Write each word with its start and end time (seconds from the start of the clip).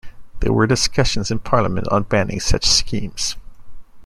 There 0.39 0.51
were 0.51 0.65
discussions 0.65 1.29
in 1.29 1.37
parliament 1.37 1.87
on 1.89 2.01
banning 2.01 2.39
such 2.39 2.65
schemes. 2.65 3.37